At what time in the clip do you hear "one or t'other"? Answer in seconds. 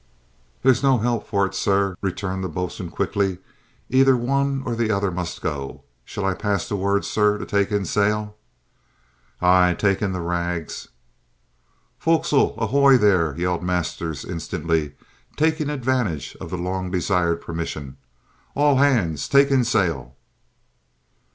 4.17-5.11